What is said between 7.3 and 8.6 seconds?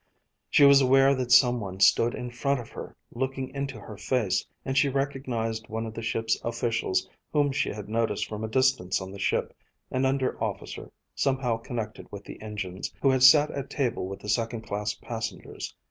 whom she had noticed from a